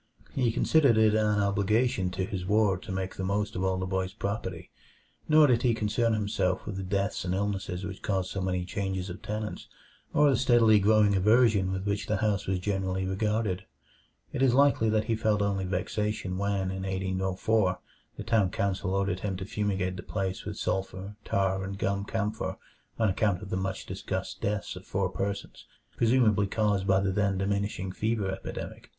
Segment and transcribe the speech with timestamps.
[0.33, 3.85] He considered it an obligation to his ward to make the most of all the
[3.85, 4.71] boy's property,
[5.29, 9.11] nor did he concern himself with the deaths and illnesses which caused so many changes
[9.11, 9.67] of tenants,
[10.11, 13.65] or the steadily growing aversion with which the house was generally regarded.
[14.33, 17.77] It is likely that he felt only vexation when, in 1804,
[18.17, 22.57] the town council ordered him to fumigate the place with sulfur, tar, and gum camphor
[22.97, 27.37] on account of the much discussed deaths of four persons, presumably caused by the then
[27.37, 28.89] diminishing fever epidemic.